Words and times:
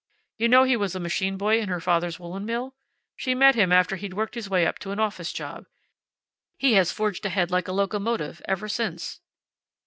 You 0.39 0.47
know 0.49 0.63
he 0.63 0.75
was 0.75 0.95
a 0.95 0.99
machine 0.99 1.37
boy 1.37 1.59
in 1.59 1.69
her 1.69 1.79
father's 1.79 2.19
woolen 2.19 2.43
mill. 2.43 2.73
She 3.15 3.35
met 3.35 3.53
him 3.53 3.71
after 3.71 3.97
he'd 3.97 4.15
worked 4.15 4.33
his 4.33 4.49
way 4.49 4.65
up 4.65 4.79
to 4.79 4.89
an 4.89 4.99
office 4.99 5.31
job. 5.31 5.67
He 6.57 6.73
has 6.73 6.91
forged 6.91 7.23
ahead 7.23 7.51
like 7.51 7.67
a 7.67 7.71
locomotive 7.71 8.41
ever 8.47 8.67
since." 8.67 9.19